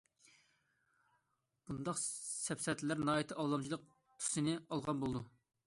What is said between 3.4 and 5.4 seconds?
ئالدامچىلىق تۈسىنى ئالغان بولىدۇ.